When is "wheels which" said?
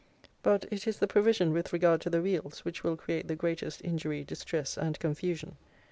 2.23-2.83